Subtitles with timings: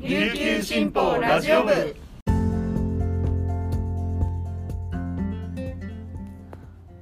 [0.00, 1.96] 琉球新報ラジオ部。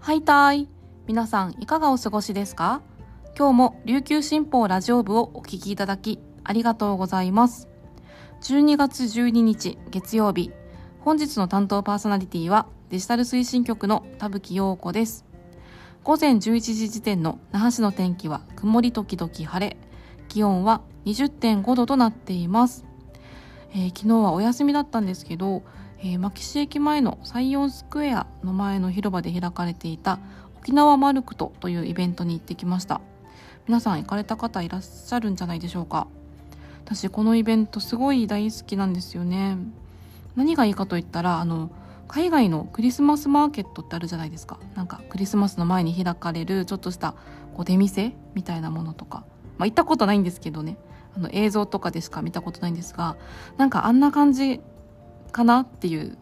[0.01, 0.67] はいたい。
[1.07, 2.81] 皆さんいかがお過ごしですか？
[3.37, 7.69] 今日も琉球新報ラジオ部をお聞きいただきありがとうございます。
[8.41, 10.51] 12月12日月曜日
[11.01, 15.27] 本日の担当パーソナリティはデジタル推進局の田吹陽子です。
[16.03, 19.77] 午前11時時点の那覇市の天気は曇り時々晴れ。
[20.29, 22.85] 気温は20.5度となっています、
[23.77, 25.63] えー、昨日はお休みだったんですけど、
[26.01, 30.19] えー、牧師駅前のサイオンスクエアの前の広場で開かれていた
[30.57, 33.03] 沖縄マルクトというイベントに行ってきました。
[33.69, 36.07] 皆さん行かれた方いらっしゃるんじゃないでしょうか。
[36.87, 39.59] 私このイベントすごい大好きなんですよね。
[40.37, 41.71] 何がいいかといったらあの
[42.09, 44.59] 海外のクリスマスマーケットってあるじゃないですか。
[44.75, 47.13] なんかクリスマスの前に開かれるちょっとした
[47.55, 49.25] こう出店みたいなものとか。
[49.59, 50.79] まあ行ったことないんですけどね。
[51.17, 53.17] あの映像とかでしか見たことないんですが
[53.57, 54.61] なんかあんな感じ
[55.33, 56.19] かなっていう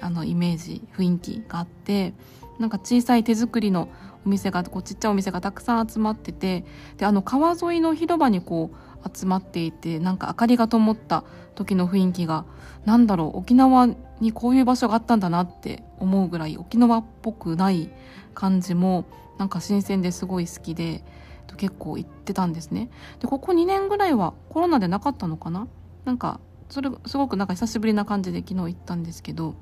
[0.00, 2.14] あのイメージ雰囲気があって
[2.58, 3.88] なんか小さい手作りの
[4.24, 6.64] お店がこうちっちゃいお店がたくさん集まってて
[6.96, 12.44] であの川沿いの広場にこう集まっていてなんか明かりが灯った時の雰囲気が
[12.84, 13.88] 何だろう沖縄
[14.20, 17.90] にこういう場所があったんだなって思うぐらい沖縄っぽくない
[18.34, 19.04] 感じも
[19.38, 21.04] なんか新鮮ですごい好きで
[21.46, 22.90] と結構行ってたんですね。
[23.20, 25.68] でここ2年ぐらいはコロナでなかったのかな？
[26.04, 29.54] なんかそれすごくなんか久しぶりな感じで昨日行ったんですけどやっ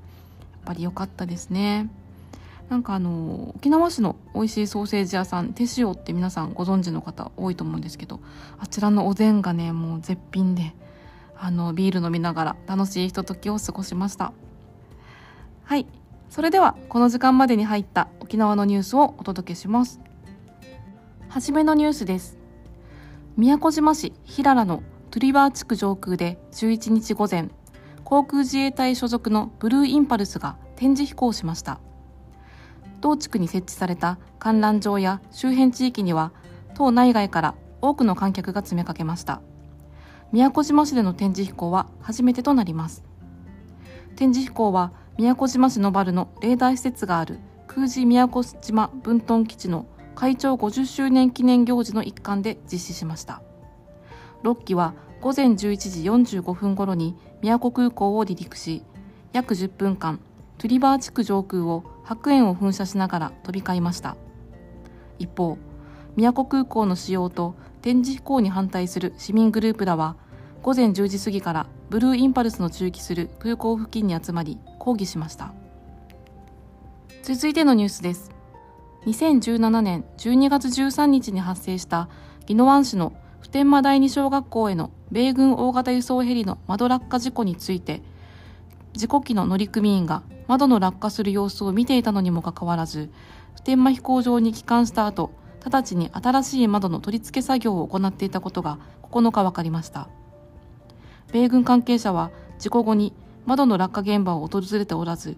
[0.65, 1.89] ぱり良かったですね。
[2.69, 8.19] なんかあの沖縄市の美味しいソーセージ屋さん手塩って皆さんご存知の方多いと思うんですけど
[8.57, 10.73] あちらのおでんがねもう絶品で
[11.37, 14.33] あのビール飲みながら楽しいひとときを過ごしました。
[15.63, 15.85] はい。
[16.31, 20.01] それではこの時間までに入った沖縄のニュースをお届けします。
[21.35, 22.37] はじめのニュースです。
[23.35, 27.49] 宮古島市平良のトゥリバー地区上空で11日午前
[28.05, 31.81] 航空自衛隊所属のブルーインパルスが展示飛行しました。
[33.01, 36.31] 同地区に設置された観覧場や周辺地域には
[36.73, 39.41] 島内外から多くの観客が詰めかけました。
[40.31, 43.03] 宮古島市での展示飛行は初めてとなります。
[44.15, 53.41] 展示飛行は宮古島市のバルのレーダー施設がある空自宮古島分屯基地の会長50周年記念行事の一環で実施しました。
[54.43, 55.55] 6機は午前11
[56.27, 58.83] 時45分頃に宮古空港を離陸し
[59.33, 60.19] 約10分間
[60.57, 64.15] トゥリバー地区上空を白煙を噴射しながら飛び交いました。
[65.19, 65.57] 一方
[66.15, 70.15] 宮古空港の使用と展示飛行に反対する市民グループらは
[70.61, 75.53] 午前10時過ぎからブルーインパルスの駐機する空港付近に集まり抗議しました。
[77.21, 78.34] 続いてのニュースです。
[79.05, 82.09] 2017年12月13日に発生した
[82.49, 88.01] 宜野湾市の普天間第二小学校への米軍大型輸送ヘリの窓落下事故について
[88.93, 93.11] 事故機の乗組員が窓の落下する様子を見ていたのにもかかわらず
[93.55, 95.31] 普天間飛行場に帰還した後
[95.63, 100.09] 直ちに新しい窓の取り付け作業を行っていたことが9日分かりました。
[101.31, 103.13] 米軍関係者は事故後に
[103.45, 105.37] 窓の落下現場を訪れておらず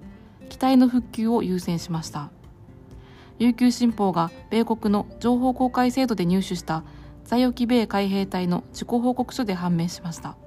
[0.49, 2.29] 機体の復旧を優先しました。
[3.39, 6.83] 琉球新報が米国の情報公開制度で入手した
[7.23, 10.37] 在沖米海兵隊の自己報告書で判明しました。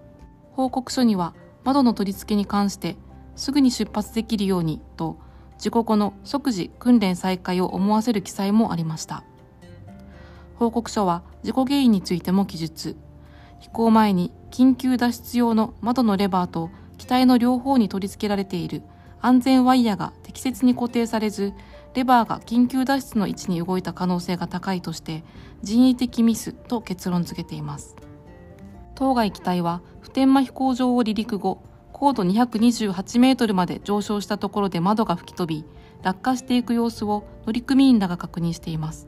[0.52, 2.96] 報告書には窓の取り付けに関して
[3.36, 5.18] すぐに出発できるようにと
[5.58, 9.24] 事故後の即時訓練再開を思わせる記載もありました。
[10.56, 12.96] 報告書は事故原因についても記述。
[13.60, 18.82] 飛行前に緊急脱出用の窓のレバーと機体の両方に取り付けられている
[19.20, 21.52] 安全ワイヤが適切に固定されず
[21.94, 25.24] レバーが緊急脱出の位置に動いた可能性が高いとして
[25.62, 27.96] 人為的ミスと結論付けています。
[28.94, 31.62] 当該機体は普天間飛行場を離陸後
[31.92, 35.64] 高度228メートルまで上昇したところで窓が吹き飛び
[36.02, 39.06] 落下していく様子を乗組員らが確認しています。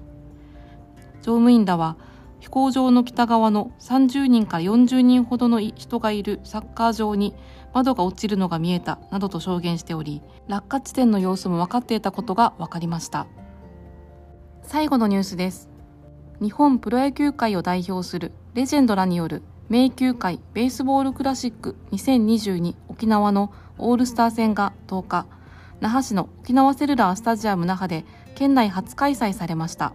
[1.22, 1.96] 乗務員らは
[2.40, 7.34] 飛行場の北側の30人から40人ほどの人がいるサッカー場に
[7.74, 13.26] 窓が落ちるのが見えたなどと証言しており落下地点の様子も分かっていたことが分かりました。
[14.62, 15.68] 最後のニュースです。
[16.40, 25.26] 日本プロ野球界を代表するレジェンドらによる名球会ベースボールクラシック2022沖縄のオールスター戦が10日
[25.80, 28.04] 那覇市の沖縄セルラースタジアム那覇で
[28.34, 29.94] 県内初開催されました。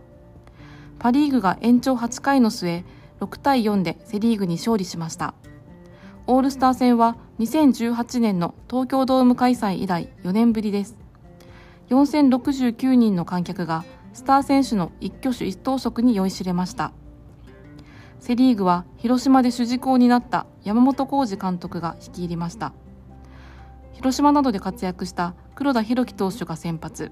[1.00, 2.84] パ・リーグが延長8回の末
[3.20, 5.34] 6対4でセ・リーグに勝利しました。
[6.26, 10.98] オールスター戦は2018年の東京ドーム開催以来4年ぶりです。
[11.90, 16.94] 4069人の観客がスター選手の一挙手一投足に酔いしれました。
[18.20, 22.74] セ・リーグは広島で主軸を担った山本浩二監督が率いりました。
[23.94, 27.12] 広島などで活躍した黒田博樹投手が先発。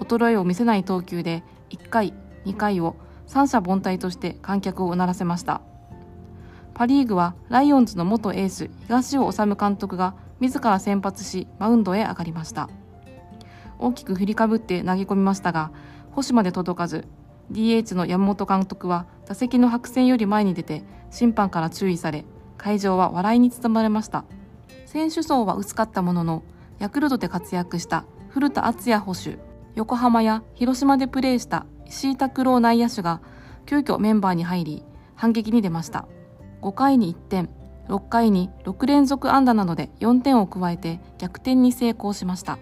[0.00, 2.12] 衰えを見せない投球で1回
[2.44, 2.96] 2回を
[3.28, 5.60] 三者凡退として観客をうならせました。
[6.74, 12.68] パ・リーグはライオンズの元エース東尾治監督が自ら先発しマウンドへ上がりました。
[13.78, 15.70] 大きく振りかぶって投げ込みましたが
[16.12, 17.06] 星まで届かず
[17.52, 22.24] DH の山本監督は打席の白線より前に出て審判から注意され
[22.56, 24.24] 会場は笑いに包まれました。
[24.86, 26.42] 選手層は薄かったものの
[26.78, 29.38] ヤクルトで活躍した古田敦也捕手
[29.74, 33.20] 横浜や広島でプレーした石井拓郎内野手が
[33.66, 34.84] 急遽メンバーに入り
[35.14, 36.06] 反撃に出ました。
[36.64, 37.50] 5回に1点
[37.88, 42.58] 6回に6連続安打などで4点を加えて逆転に成功しました。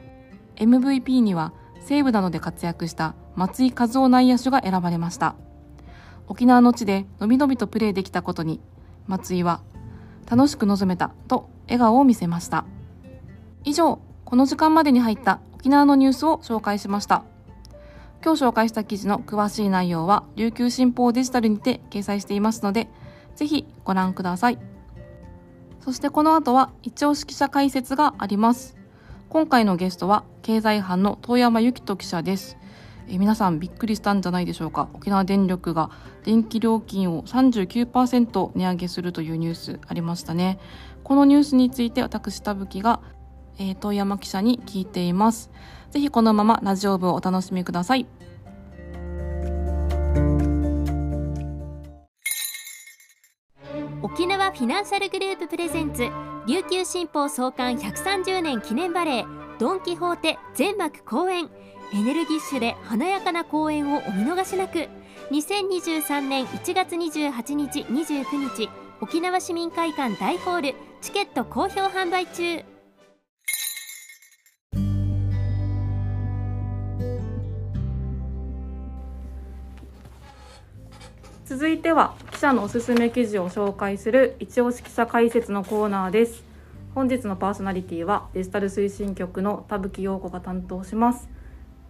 [0.56, 5.36] MVP には西武などで活躍した松井和夫内野手が選ばれました。
[6.26, 8.60] 沖縄の地でのびのびとプレーできたことに
[9.06, 9.60] 松井は
[10.28, 12.64] 楽しく臨めたと笑顔を見せました。
[13.64, 17.22] 以上この時間までに入った沖縄のニュースを紹介しました。
[18.24, 22.88] 今日紹介した記事の詳しい内容は琉球新報デジタルにて掲載していますので
[23.36, 24.58] ぜひご覧ください。
[25.80, 28.76] そしてこの後は一応記者解説があります。
[29.28, 32.56] 今回のゲストは経済班の遠山幸人記者です。
[33.08, 34.88] え皆さんびっくりしたんじゃないでしょうか。
[34.94, 35.90] 沖縄電力が
[36.24, 40.58] 電気料金を39%値上げするというニュースありましたね。
[41.02, 43.00] このニュースについて私田吹が、
[43.58, 45.50] えー、遠山記者に聞いています。
[45.90, 48.06] ぜひこのままラジオ部をお楽しみください。
[54.02, 56.08] 沖縄フィナンシャルグループプレゼンツ
[56.48, 61.48] 琉球新報創刊130年記念バレードン・キホーテ全幕公演。
[61.94, 64.88] エネルギッシュで華やかな公演をお見逃しなく。
[65.30, 68.68] 2023年1月28日29日
[69.00, 72.71] 沖縄市民会館大ホールチケット好評販売中。
[81.62, 86.42] 続いては記者のおすすめ記事を紹介する一押し記者解説のコーナーです。
[86.92, 91.28] 本日のパーソナリティはデジタル推進局の田吹陽子が担当します。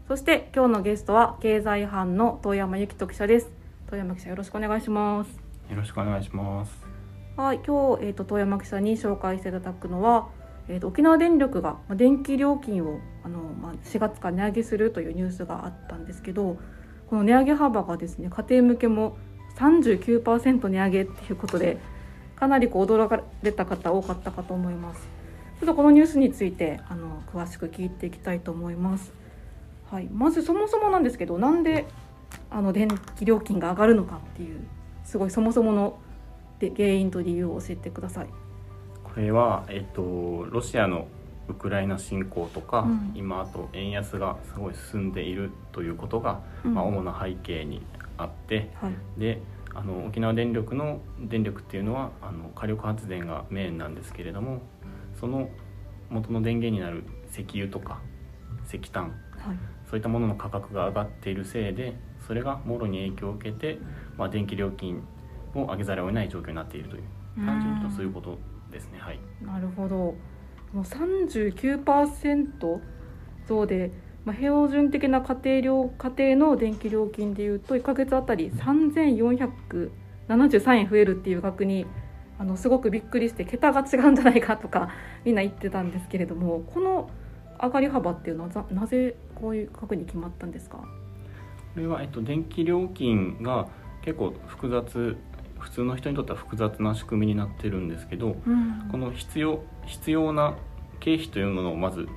[0.08, 3.48] そして今日のゲストは経済班の遠山幸人記者です。
[3.90, 5.40] 遠山記者よろしくお願いします。
[5.70, 6.72] よろしくお願いします。
[7.38, 10.28] はい今日えっ、ー、と遠山記者に紹介していただくのは
[10.69, 16.58] えーと、沖縄電力が電気料金をあの、まあ、4月から値上げするというニュースがあったんですけど
[17.08, 19.16] この値上げ幅がですね家庭向けも
[19.56, 21.78] 39%値上げっていうことで
[22.37, 25.06] かなりこう驚かれた方多かったかと思います。
[25.60, 29.12] ちょっとこのニュースについてあの詳しく聞いていきたいと思います。
[29.90, 30.08] はい。
[30.12, 31.87] まずそもそもなんですけどなんで
[32.50, 34.60] あの電気料金が上がるのかっていう
[35.04, 35.98] すごいそもそもの
[36.58, 38.26] で原因と理由を教えてください。
[39.05, 41.06] これは、えっと、ロシアの
[41.48, 47.82] ウクライナ侵攻とか、うん、今あと円安がすごい進んでいるということが、うん、まあ、主な背景に
[48.16, 49.40] あって、はい、で
[49.74, 54.60] あの沖縄電力の電力っていうのはあの火力発電がメインなんですけれども
[55.18, 55.48] その
[56.10, 58.00] 元の電源になる石油とか
[58.66, 63.78] 石炭、はい、そういったものの価格が上がっているせいでそれがもろに影響を受けて、
[64.16, 65.02] まあ、電気料金
[65.54, 67.02] を上げざるを得ない状況になっているという
[67.36, 68.38] 単純に言うとそういうこと
[68.70, 68.98] ですね。
[68.98, 69.96] はい、なるほど。
[70.72, 72.81] もう39%
[73.46, 73.90] 増で
[74.24, 81.86] まあ、標準的な家庭料家庭の電気料金でいうと1か月あたり3473円増えるっていう額に
[82.38, 84.91] あのすごくびっくりして桁が違うんじゃないかとか
[85.24, 87.10] みんな言ってたんですけれどもこの
[87.60, 90.79] 上がり幅っていうのはなぜこういう額に決まったんですか？
[90.79, 90.86] こ
[91.81, 93.69] れは、えっと、電気料金が
[94.02, 95.17] 結構複雑
[95.58, 100.55] 普通の人にとっては複雑な仕組みになってるんですけど、うん、この必要必要な
[100.98, 102.08] 経費というものをまず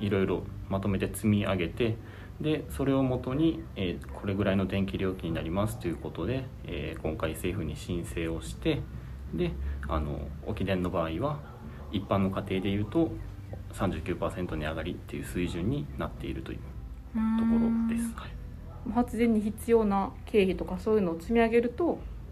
[0.00, 1.96] いろいろまとめて積み上げて
[2.40, 8.80] でそれをもとに、えー、これぐらいの電気料金になりますということで、えー、今回政府に申請をして
[9.32, 9.52] で
[9.88, 11.40] あの沖電の場合は
[11.92, 13.12] 一般の家庭でいうと
[13.72, 16.62] 39%値上がりっていう水準になっているというと
[17.14, 17.20] こ
[17.88, 18.12] ろです。
[18.16, 21.84] はい、発電に必要な経費とかそういうのを積み上げると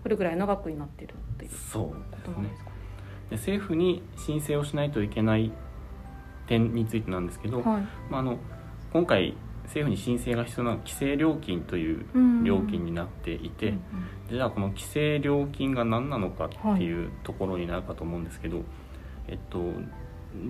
[0.02, 1.92] これぐらいの額になっているっていうこ
[2.24, 2.70] となんですか？
[3.30, 5.52] で政府に申請をしないといけない
[6.46, 8.38] 点についてなんですけど、はい、まあ、あの
[8.92, 9.34] 今回
[9.64, 12.04] 政府に申請が必要な規制料金という
[12.44, 13.74] 料金になっていて、
[14.28, 18.66] じゃあこの規制料金が何なのかっていうところになるかと思うんですけど、はい、
[19.28, 19.60] えっと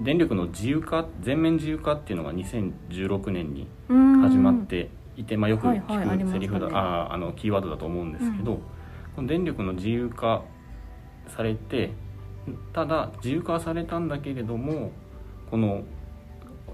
[0.04, 8.58] 電力の自由化全面自由化っていうのが2016年に始まっていて、まあ、よく聞くセリフだ、はいはい、ああのキーワードだと思うんですけど、うん、
[9.16, 10.44] この電力の自由化
[11.28, 11.90] されて
[12.72, 14.92] ただ自由化されたんだけれども
[15.52, 15.84] この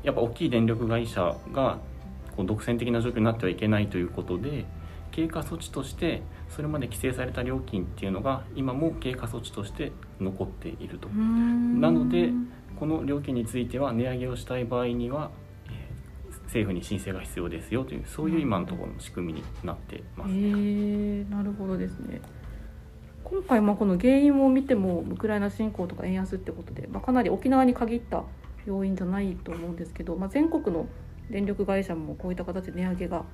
[0.05, 1.79] やっぱ大きい電力会社が
[2.37, 4.67] こう独占的な状況になってはいけないということで
[5.11, 11.09] 経過措置としてそれまで規制された料金っていうのが今も経過措置として残っていると。
[11.09, 12.31] なので
[12.79, 15.33] この料金については値上げをしたい場合には
[16.45, 20.31] 政府に申請が必要ですよというそういう今のところの仕組みになってます。
[20.33, 22.21] へなるほどですね。
[23.25, 28.23] 今回まあこの原因を見てもウクライナ侵攻とか円安ってことで、まあ、かなり沖縄に限った
[28.69, 30.87] 要因じゃないと思うんですけど、まあ、全国の
[31.31, 33.25] 電力会社もこういった形で値上げが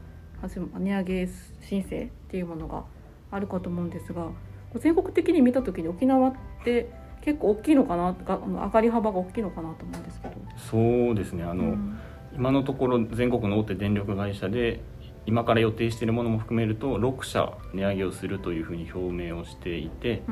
[0.43, 1.29] 値上げ
[1.61, 2.85] 申請っていうものが
[3.31, 4.29] あるかと思うんですが
[4.77, 6.91] 全国的に見た時に沖縄って
[7.23, 10.35] 結構大きいのかな上がり幅が大きいのかなと思うんですけど。
[10.57, 11.43] そうですね。
[11.43, 11.99] あの、うん、
[12.35, 14.83] 今のところ全国の大手電力会社で
[15.27, 20.23] 今から予定しているものも含めると6社値上げをするというふうに表明をしていて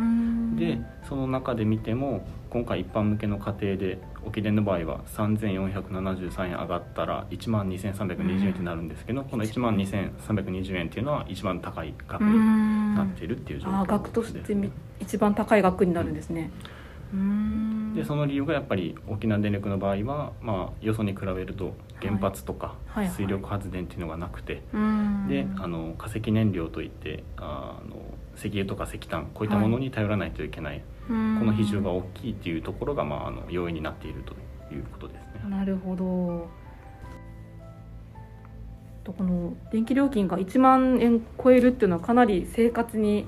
[0.56, 16.50] でその中で見ても今回一般向けの家庭で沖電の場合は3473円上がったら1万2320円ってなるんですけどこの1万2320円っていうのは一番高い額になっているっていう状況です、ね、額として一番高い額になるんですね。
[17.12, 17.94] うん。
[17.94, 22.74] でその理由がやっぱり沖縄電力の場合は、まあ、よそに比べると原発とか
[23.16, 24.62] 水力発電っていうのがなくて、
[25.28, 27.96] であの化石燃料といってあの
[28.36, 34.34] 石油とか石炭こういったものに頼らないといけない、はい、この比重が大きいっていうところが、まあ、あの要因になっていると
[34.74, 35.50] いうことですね。
[35.50, 36.48] なるほど。
[39.04, 43.26] とこの電気料金が1万円超えるっていうのはかなり生活に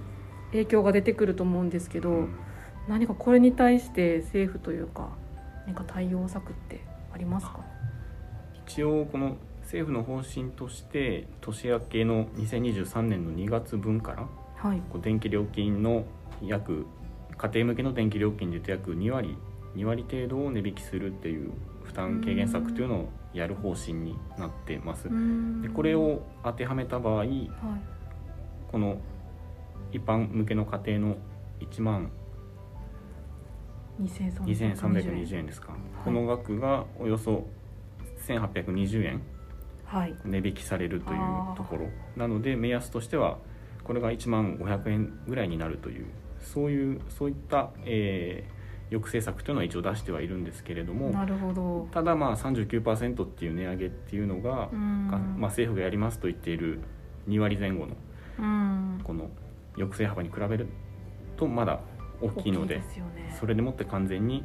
[0.53, 2.35] 影響が出てくると思うんですけど、うん。
[2.89, 5.11] 何かこれに対して政府というか
[5.67, 7.65] 何か対応策ってありますか？
[8.67, 14.29] 一応この政府の方針として年明けの2023年の2月分から、
[14.65, 16.07] はい、電気料金の
[16.41, 16.87] 約
[17.37, 19.37] 家庭向けの電気料金でいうと約2割
[19.77, 21.51] 2割程度を値引きするっていう
[21.83, 25.11] 負担軽減策というのをやる方針になってます。
[25.61, 27.51] でこれを当てはめた場合、はい、
[28.73, 28.97] この
[29.93, 31.17] 一般向けの家庭の
[31.61, 32.11] 1万
[34.01, 35.47] 2320円。
[35.47, 37.47] ですか、はい、この額がおよそ
[38.27, 39.23] 1820円
[40.25, 41.21] 値引きされるという
[41.55, 43.39] ところ、なので目安としては
[43.85, 46.07] これが1万500円ぐらいになるという
[46.41, 51.89] そういうそういった、えー、抑制策というのは一応出してはいるんですけれどもなるほど。
[51.93, 56.81] ただまあ39%っていう値上げっていうのが、まあ、政府がやりますと言っている
[57.29, 57.97] 2割前後の
[59.05, 59.31] この
[59.75, 60.69] 抑制幅に比べる
[61.37, 61.81] とまだ
[62.21, 62.85] 大きいので、ね、
[63.39, 64.45] それでもって完全に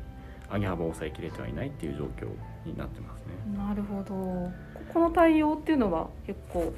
[0.51, 2.27] 上げ幅を抑えきれてはいないっていう状況
[2.65, 3.57] になってますね。
[3.57, 4.51] なるほど。
[4.91, 6.73] この対応っていうのは結構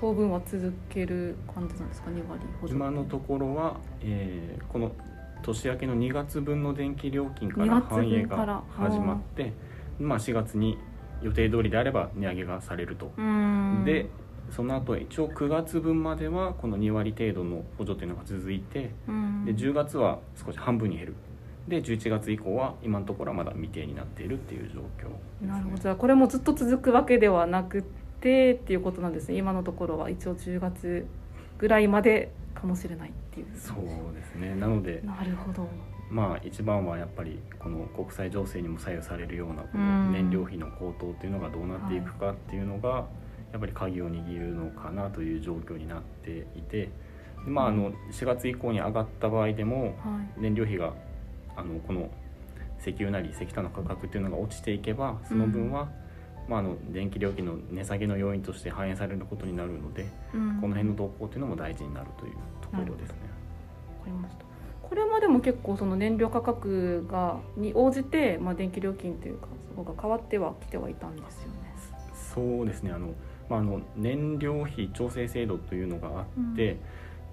[0.00, 4.92] 当分は続ける感じなんですか2割今のところは、えー、この
[5.42, 9.52] 年明けの2月分の電気料金から反映が始まって、
[9.98, 10.78] まあ、4月に
[11.22, 13.12] 予定通りであれば値上げがされると。
[13.84, 14.08] で
[14.50, 21.14] その後一応9月分まではこの2割程度の補助というのが続いて、うん、で10月は少し半分に減る。
[21.66, 25.08] で11月以降は今のところはまだ未定になっているっていう状況、
[25.44, 25.76] ね、なるほど。
[25.76, 27.84] じゃあこれもずっと続くわけではなく
[28.26, 29.36] てっていうことなんですね。
[29.36, 31.06] 今のところは一応10月
[31.58, 33.46] ぐらいまでかもしれないっていう。
[33.56, 34.54] そうですね。
[34.54, 35.68] なのでなるほど。
[36.10, 43.04] まあ一番はやっぱりこの国際情勢にも左右されるようなこの燃料費の高騰っていうのがどうなっていくかっていうのが、はい
[43.52, 46.90] やっぱり鍵を握るのかなという状況になっていてで、
[47.46, 49.94] まあ、あの4月以降に上がった場合でも、
[50.36, 50.92] 燃料費が
[51.56, 52.10] あのこの
[52.80, 55.88] 石油なり石炭の価格っていうのが落ちていけばその分は、
[56.48, 60.06] まあ、あの電気料金の値下げの要因として反映されることになるので、
[60.60, 63.16] この辺の動向っていうのも大事になるというところですね。
[63.98, 64.46] わかりました
[64.88, 71.56] これまでも結構その燃料価格がに応じて、まあ、電気料金というかそこが変わってはきてはいたんですよね。
[72.34, 73.14] そうですねあの
[73.48, 76.24] まあ、あの燃料費調整制度というのがあっ
[76.56, 76.78] て、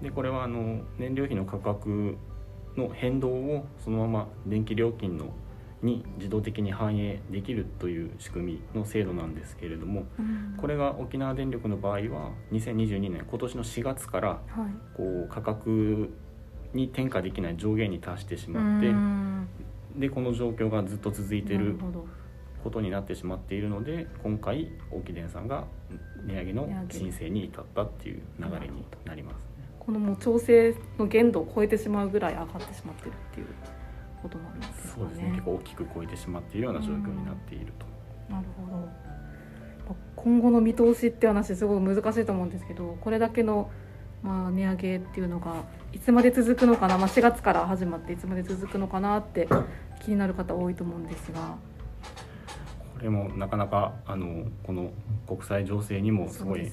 [0.00, 2.16] ん、でこれはあの燃料費の価格
[2.76, 5.32] の変動をそのまま電気料金の
[5.84, 14.40] に自動的に反映できるという仕組みの制度なんですけれども、うん、これが沖縄電力の場合は2022年今年の4月から
[14.96, 16.12] こう価格
[16.72, 18.92] に転嫁できない上限に達してしまって、
[19.96, 21.78] でこの状況がずっと続いている
[22.64, 25.66] ことになってしまっているので今回沖電さんが
[26.24, 33.46] 値上げの申請に至ったっていう流れになります、ね、このもう調整の限度を超えてしまうぐらい上がってしまってるっていう
[34.24, 34.92] ことなんですね。
[34.96, 37.86] そうですね結構大きく超えてしまっているような状況になっていると。
[38.32, 38.88] なるほど
[40.16, 43.70] 今後の見通しって話すごい難しいと思うんですけどこれだけの
[44.22, 49.46] まあ、値上げっていうのがいつまで続くのかな、まあ、4月から始まっていつまで続くのかなって
[50.02, 51.56] 気になる方多いと思うんですが。
[52.94, 54.92] これもなかなかあのこの
[55.26, 56.72] 国際情勢にもすごい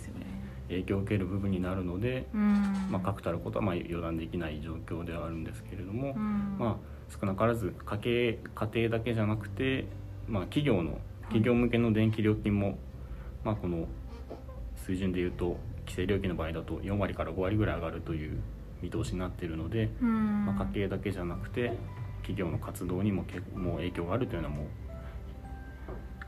[0.70, 6.76] 影響を受ける部分になるので、まあ、確たることはまあ予断できない状況ではあるんですけれども、まあ、
[7.20, 9.86] 少なからず家計家庭だけじゃなくて、
[10.28, 12.78] まあ、企業の企業向けの電気料金も、
[13.44, 13.88] まあ、この
[14.86, 18.40] 水準でいうと規制料金の場合だと4割から5割ぐらい上がるという
[18.82, 21.74] 見通しになっているので、まあ、家計だけじゃなくて
[22.22, 23.26] 企業の活動にも
[23.56, 24.66] もう影響があるというのはもう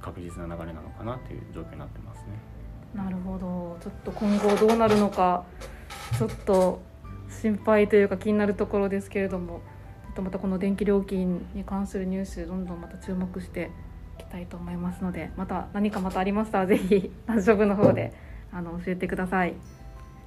[0.01, 2.25] 確実な流れなのかなという状況になってますね。
[2.93, 3.77] なるほど。
[3.81, 5.45] ちょっと今後どうなるのか
[6.17, 6.81] ちょっと
[7.29, 9.61] 心配というか気になるところですけれども
[10.13, 13.71] とまたこの電気料金に関するニュースどんどんまた注目して
[14.19, 18.13] いきたいと思いますのでまた何かまたありましたらぜひラジオ部の方で
[18.51, 19.55] あの教えてください。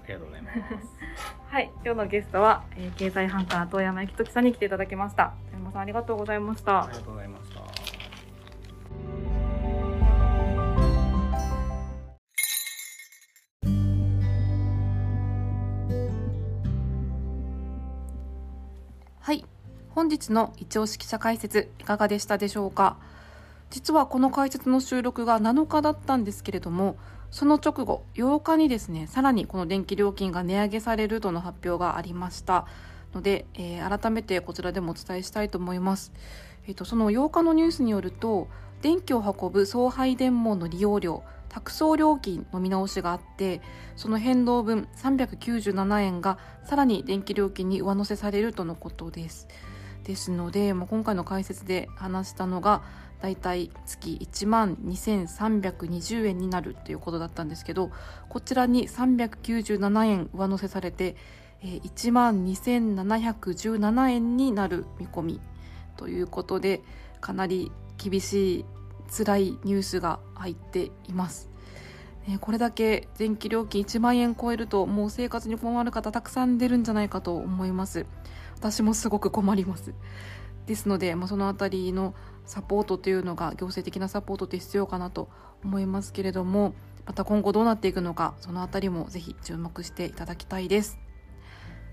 [0.04, 0.56] ありがとうございます。
[1.48, 5.34] はい、今日のゲストは、えー、経済班から遠山幸時さんに来ていただきました。
[5.52, 6.84] 遠山さんありがとうございました。
[6.84, 7.60] ありがとうございました。
[19.20, 19.44] はい、
[19.96, 22.98] 本日の一応記者解説いかがでしたでしょうか？
[23.70, 26.98] 実はこの解説の収録が7日だったんですけれども、
[27.30, 32.66] その直後8日にですねさらにこの電気料金が値上げされるとの発表がありました。
[33.14, 36.12] ので、えー、改めてこちらでもお伝えしたいと思います、
[36.66, 38.48] えーと、その8日のニュースによると
[38.82, 43.62] 電気を運ぶ送配電網の利用料託送料金の見直しがあって
[43.94, 49.48] その変動分397円がさらに電気料金に上乗せされるとのことです。
[50.06, 52.82] ですので、まあ、今回の解説で話したのが
[53.20, 57.90] だいたい月1万2320円になるということだったんですけど
[58.28, 61.16] こちらに397円上乗せされて
[61.62, 65.40] 1万2717円になる見込み
[65.96, 66.82] ということで
[67.20, 68.64] かなり厳しい
[69.10, 71.50] 辛いニュースが入っています。
[72.40, 78.04] これだけ電気料金1万円超えるともう生活に困る方たくさん出るんじゃないかと思います
[78.56, 79.94] 私もすごく困ります。
[80.66, 82.14] ですので、まあ、その辺りの
[82.44, 85.28] サポートというのが行政的なサポートって必要かなと
[85.64, 86.74] 思いますけれども
[87.06, 90.98] また今後どうなっていくのかその辺りもぜひ注目していただきたいです。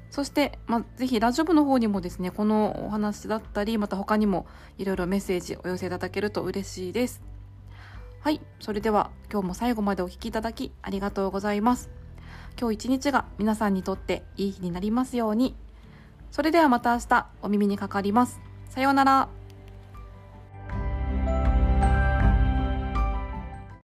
[0.10, 4.46] そして、まあ、ぜひラジオ部の方にもですねこのお話だったりまた他にも
[4.78, 7.22] いろいろメッセージお寄せいただけると嬉しいです。
[8.22, 11.90] はいそれでは今日も最後までお聴きいただきありがとうございます。
[12.60, 15.56] 今日一日が皆さんにとっていい日になりますように。
[16.34, 19.30] それではまた明日お耳にかかりますさようなら。